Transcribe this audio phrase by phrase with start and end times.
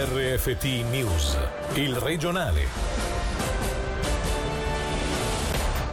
[0.00, 1.36] RFT News,
[1.74, 2.66] il regionale.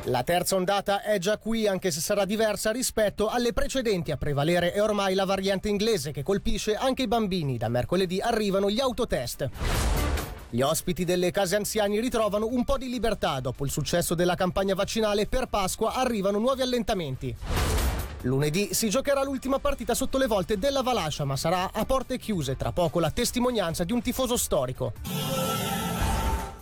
[0.04, 4.12] La terza ondata è già qui, anche se sarà diversa rispetto alle precedenti.
[4.12, 7.57] A prevalere è ormai la variante inglese che colpisce anche i bambini.
[7.57, 9.50] Da mercoledì arrivano gli autotest.
[10.52, 13.40] Gli ospiti delle case anziani ritrovano un po' di libertà.
[13.40, 17.36] Dopo il successo della campagna vaccinale, per Pasqua arrivano nuovi allentamenti.
[18.26, 22.55] Lunedì si giocherà l'ultima partita sotto le volte della Valascia, ma sarà a porte chiuse.
[22.55, 24.94] Tra poco la testimonianza di un tifoso storico.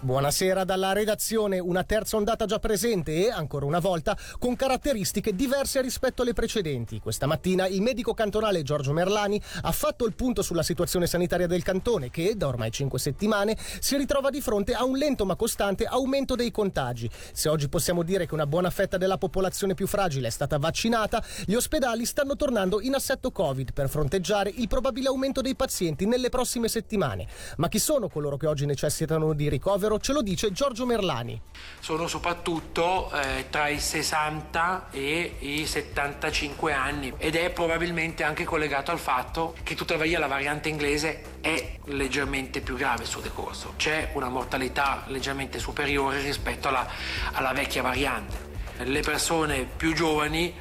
[0.04, 5.80] Buonasera dalla redazione, una terza ondata già presente e, ancora una volta, con caratteristiche diverse
[5.80, 7.00] rispetto alle precedenti.
[7.00, 11.64] Questa mattina il medico cantonale Giorgio Merlani ha fatto il punto sulla situazione sanitaria del
[11.64, 15.86] cantone che, da ormai cinque settimane, si ritrova di fronte a un lento ma costante
[15.86, 17.10] aumento dei contagi.
[17.32, 21.24] Se oggi possiamo dire che una buona fetta della popolazione più fragile è stata vaccinata,
[21.46, 26.28] gli ospedali stanno tornando in assetto Covid per fronteggiare il probabile aumento dei pazienti nelle
[26.28, 27.26] prossime settimane.
[27.56, 29.92] Ma chi sono coloro che oggi necessitano di ricovero?
[30.00, 31.40] Ce lo dice Giorgio Merlani.
[31.80, 38.92] Sono soprattutto eh, tra i 60 e i 75 anni ed è probabilmente anche collegato
[38.92, 43.74] al fatto che tuttavia la variante inglese è leggermente più grave suo decorso.
[43.78, 46.88] C'è una mortalità leggermente superiore rispetto alla,
[47.34, 48.52] alla vecchia variante.
[48.78, 50.54] Le persone più giovani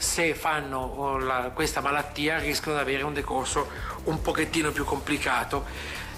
[0.00, 3.68] se fanno oh, la, questa malattia rischiano di avere un decorso
[4.04, 5.66] un pochettino più complicato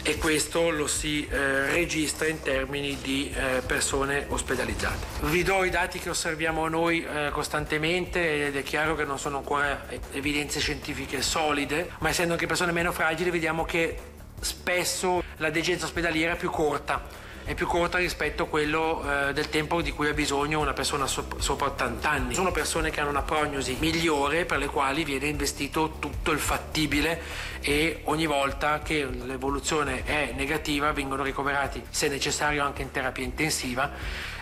[0.02, 5.26] e questo lo si eh, registra in termini di eh, persone ospedalizzate.
[5.26, 9.38] Vi do i dati che osserviamo noi eh, costantemente ed è chiaro che non sono
[9.38, 13.96] ancora evidenze scientifiche solide, ma essendo anche persone meno fragili vediamo che
[14.40, 19.48] spesso la degenza ospedaliera è più corta è più corta rispetto a quello eh, del
[19.48, 22.34] tempo di cui ha bisogno una persona sopra, sopra 80 anni.
[22.34, 27.20] Sono persone che hanno una prognosi migliore per le quali viene investito tutto il fattibile
[27.62, 33.90] e ogni volta che l'evoluzione è negativa vengono ricoverati se necessario anche in terapia intensiva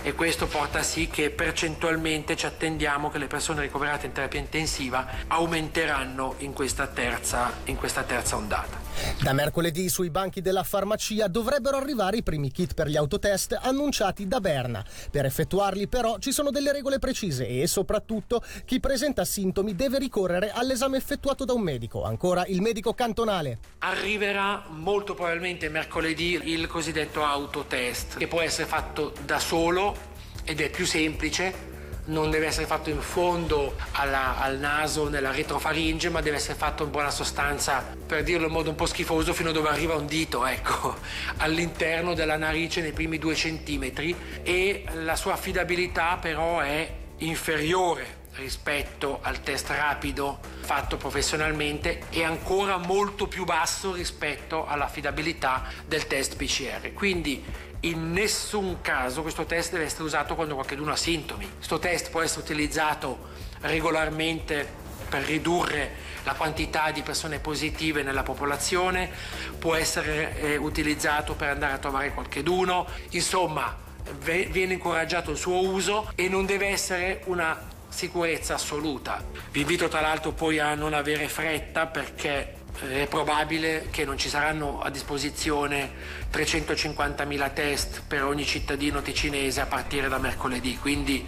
[0.02, 4.41] e questo porta a sì che percentualmente ci attendiamo che le persone ricoverate in terapia
[4.41, 8.81] intensiva aumenteranno in questa terza, in questa terza ondata.
[9.22, 14.26] Da mercoledì sui banchi della farmacia dovrebbero arrivare i primi kit per gli autotest annunciati
[14.26, 14.84] da Berna.
[15.10, 20.50] Per effettuarli però ci sono delle regole precise e soprattutto chi presenta sintomi deve ricorrere
[20.50, 23.59] all'esame effettuato da un medico, ancora il medico cantonale.
[23.78, 29.97] Arriverà molto probabilmente mercoledì il cosiddetto autotest che può essere fatto da solo
[30.44, 31.69] ed è più semplice.
[32.06, 36.82] Non deve essere fatto in fondo alla, al naso, nella retrofaringe, ma deve essere fatto
[36.82, 40.06] in buona sostanza, per dirlo in modo un po' schifoso, fino a dove arriva un
[40.06, 40.97] dito, ecco,
[41.38, 44.16] all'interno della narice nei primi due centimetri.
[44.43, 52.76] E la sua affidabilità però è inferiore rispetto al test rapido fatto professionalmente e ancora
[52.76, 56.92] molto più basso rispetto all'affidabilità del test PCR.
[56.92, 57.44] Quindi
[57.80, 61.50] in nessun caso questo test deve essere usato quando qualcuno ha sintomi.
[61.56, 63.28] Questo test può essere utilizzato
[63.60, 69.10] regolarmente per ridurre la quantità di persone positive nella popolazione,
[69.58, 73.88] può essere eh, utilizzato per andare a trovare qualcheduno, insomma
[74.22, 79.22] viene incoraggiato il suo uso e non deve essere una sicurezza assoluta.
[79.50, 84.28] Vi invito tra l'altro poi a non avere fretta perché è probabile che non ci
[84.28, 85.90] saranno a disposizione
[86.32, 91.26] 350.000 test per ogni cittadino ticinese a partire da mercoledì, quindi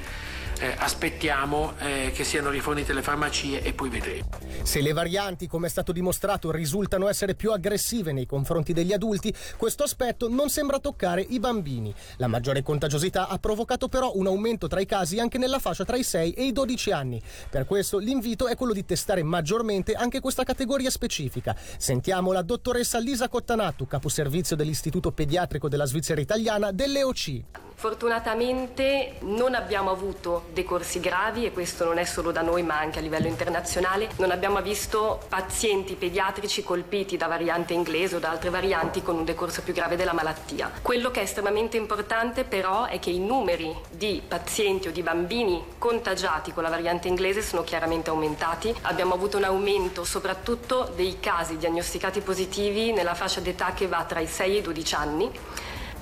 [0.63, 4.29] eh, aspettiamo eh, che siano rifornite le farmacie e poi vedremo.
[4.63, 9.35] Se le varianti, come è stato dimostrato, risultano essere più aggressive nei confronti degli adulti,
[9.57, 11.93] questo aspetto non sembra toccare i bambini.
[12.19, 15.97] La maggiore contagiosità ha provocato però un aumento tra i casi anche nella fascia tra
[15.97, 17.21] i 6 e i 12 anni.
[17.51, 21.57] Per questo l'invito è quello di testare maggiormente anche questa categoria specifica.
[21.77, 27.71] Sentiamo la dottoressa Lisa Cottanattu, caposervizio dell'Istituto Pediatrico della Svizzera Italiana dell'EOC.
[27.83, 33.01] Fortunatamente non abbiamo avuto decorsi gravi e questo non è solo da noi ma anche
[33.01, 34.09] a livello internazionale.
[34.19, 39.25] Non abbiamo visto pazienti pediatrici colpiti da variante inglese o da altre varianti con un
[39.25, 40.71] decorso più grave della malattia.
[40.81, 45.65] Quello che è estremamente importante però è che i numeri di pazienti o di bambini
[45.79, 48.73] contagiati con la variante inglese sono chiaramente aumentati.
[48.83, 54.21] Abbiamo avuto un aumento soprattutto dei casi diagnosticati positivi nella fascia d'età che va tra
[54.21, 55.31] i 6 e i 12 anni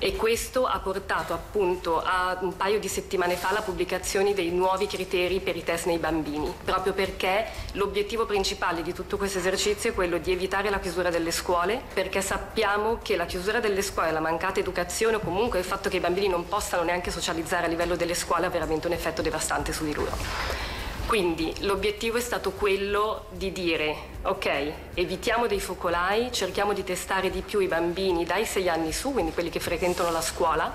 [0.03, 4.87] e questo ha portato appunto a un paio di settimane fa la pubblicazione dei nuovi
[4.87, 9.93] criteri per i test nei bambini, proprio perché l'obiettivo principale di tutto questo esercizio è
[9.93, 14.19] quello di evitare la chiusura delle scuole, perché sappiamo che la chiusura delle scuole, la
[14.19, 17.95] mancata educazione o comunque il fatto che i bambini non possano neanche socializzare a livello
[17.95, 20.70] delle scuole ha veramente un effetto devastante su di loro.
[21.11, 27.41] Quindi l'obiettivo è stato quello di dire ok, evitiamo dei focolai, cerchiamo di testare di
[27.41, 30.71] più i bambini dai 6 anni su, quindi quelli che frequentano la scuola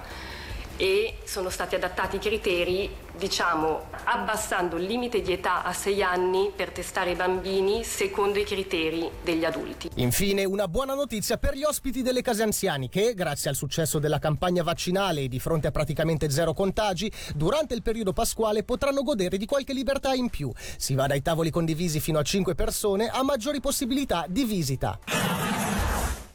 [0.76, 6.52] e sono stati adattati i criteri, diciamo, abbassando il limite di età a 6 anni
[6.54, 9.90] per testare i bambini secondo i criteri degli adulti.
[9.94, 14.18] Infine, una buona notizia per gli ospiti delle case anziani che, grazie al successo della
[14.18, 19.38] campagna vaccinale e di fronte a praticamente zero contagi, durante il periodo pasquale potranno godere
[19.38, 20.52] di qualche libertà in più.
[20.76, 25.45] Si va dai tavoli condivisi fino a 5 persone a maggiori possibilità di visita.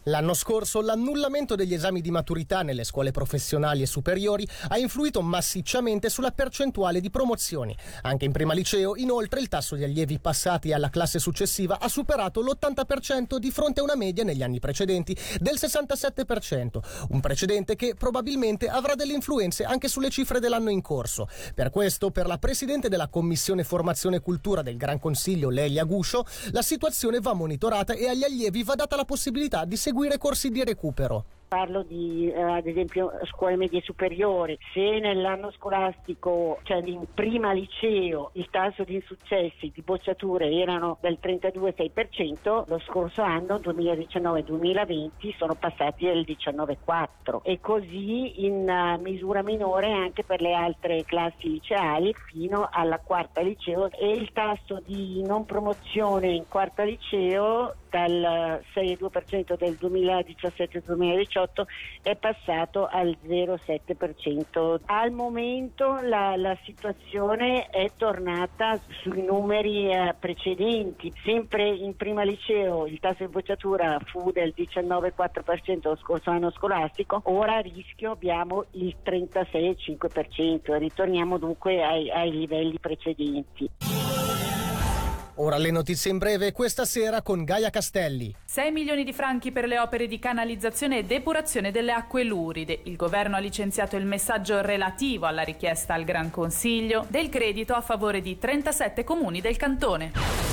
[0.06, 6.10] L'anno scorso l'annullamento degli esami di maturità nelle scuole professionali e superiori ha influito massicciamente
[6.10, 7.78] sulla percentuale di promozioni.
[8.02, 12.42] Anche in prima liceo, inoltre, il tasso di allievi passati alla classe successiva ha superato
[12.42, 18.70] l'80% di fronte a una media negli anni precedenti del 67%, un precedente che probabilmente
[18.70, 21.28] avrà delle influenze anche sulle cifre dell'anno in corso.
[21.54, 26.26] Per questo, per la Presidente della Commissione Formazione e Cultura del Gran Consiglio, Lelia Guscio,
[26.54, 30.50] la situazione va monitorata e agli allievi va data la possibilità di seguire seguire corsi
[30.50, 31.26] di recupero.
[31.52, 34.58] Parlo di eh, ad esempio scuole medie superiori.
[34.72, 41.20] Se nell'anno scolastico, cioè in prima liceo, il tasso di insuccessi, di bocciature erano del
[41.22, 49.92] 32,6%, lo scorso anno, 2019-2020, sono passati al 19,4% e così in uh, misura minore
[49.92, 55.46] anche per le altre classi liceali fino alla quarta liceo e il tasso di non
[55.46, 61.68] promozione in quarta liceo dal 6,2% del 2017-2018 2018
[62.02, 64.82] è passato al 0,7%.
[64.86, 72.86] Al momento la, la situazione è tornata sui numeri eh, precedenti, sempre in prima liceo
[72.86, 78.66] il tasso di bocciatura fu del 19,4% lo scorso anno scolastico, ora a rischio abbiamo
[78.72, 84.11] il 36,5%, ritorniamo dunque ai, ai livelli precedenti.
[85.36, 88.36] Ora le notizie in breve questa sera con Gaia Castelli.
[88.44, 92.82] 6 milioni di franchi per le opere di canalizzazione e depurazione delle acque luride.
[92.84, 97.82] Il governo ha licenziato il messaggio relativo alla richiesta al Gran Consiglio del credito a
[97.82, 100.51] favore di 37 comuni del cantone.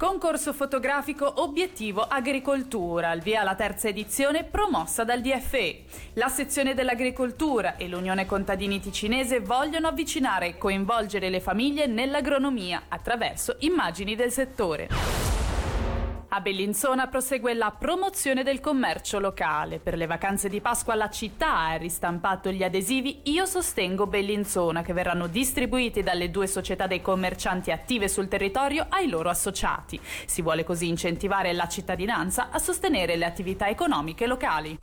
[0.00, 5.84] Concorso fotografico Obiettivo Agricoltura, al via la terza edizione promossa dal DFE.
[6.14, 13.56] La sezione dell'agricoltura e l'Unione Contadini Ticinese vogliono avvicinare e coinvolgere le famiglie nell'agronomia attraverso
[13.58, 15.29] immagini del settore.
[16.32, 19.80] A Bellinzona prosegue la promozione del commercio locale.
[19.80, 24.92] Per le vacanze di Pasqua la città ha ristampato gli adesivi Io sostengo Bellinzona che
[24.92, 29.98] verranno distribuiti dalle due società dei commercianti attive sul territorio ai loro associati.
[30.24, 34.78] Si vuole così incentivare la cittadinanza a sostenere le attività economiche locali.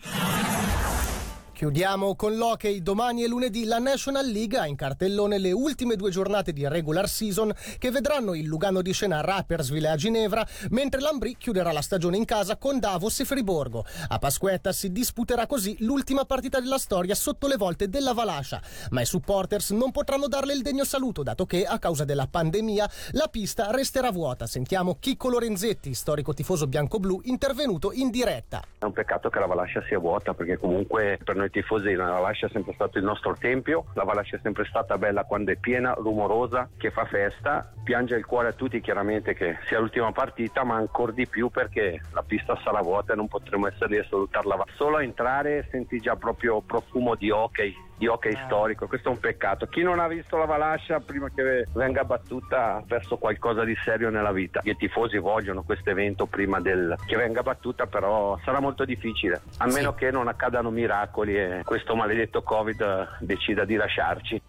[1.57, 2.83] Chiudiamo con l'hockey.
[2.83, 7.09] Domani e lunedì la National League ha in cartellone le ultime due giornate di regular
[7.09, 12.15] season che vedranno il Lugano di scena Rappersville a Ginevra, mentre l'Ambri chiuderà la stagione
[12.15, 13.83] in casa con Davos e Friborgo.
[14.07, 18.61] A Pasquetta si disputerà così l'ultima partita della storia sotto le volte della Valascia,
[18.91, 22.87] ma i supporters non potranno darle il degno saluto dato che a causa della pandemia
[23.13, 24.45] la pista resterà vuota.
[24.45, 28.61] Sentiamo Chicco Lorenzetti, storico tifoso bianco-blu, intervenuto in diretta.
[28.77, 32.11] È un peccato che la Valascia sia vuota perché comunque per noi noi tifosi la
[32.11, 35.55] Valascia è sempre stato il nostro tempio, la Valascia è sempre stata bella quando è
[35.55, 40.63] piena, rumorosa, che fa festa, piange il cuore a tutti chiaramente che sia l'ultima partita,
[40.63, 44.05] ma ancora di più perché la pista sarà vuota e non potremo essere lì a
[44.09, 44.65] salutarla.
[44.75, 48.39] Solo a entrare senti già proprio profumo di hockey, di hockey eh.
[48.45, 49.65] storico, questo è un peccato.
[49.67, 54.09] Chi non ha visto la Valascia prima che venga battuta ha perso qualcosa di serio
[54.09, 54.61] nella vita.
[54.63, 59.65] I tifosi vogliono questo evento prima del, che venga battuta, però sarà molto difficile, a
[59.67, 59.99] meno sì.
[59.99, 64.41] che non accadano miracoli e questo maledetto Covid decida di lasciarci.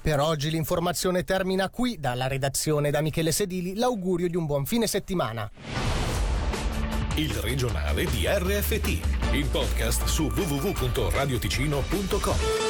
[0.00, 1.98] Per oggi l'informazione termina qui.
[1.98, 5.50] Dalla redazione da Michele Sedili l'augurio di un buon fine settimana.
[7.16, 12.63] Il regionale di RFT, il podcast su www.radioticino.com.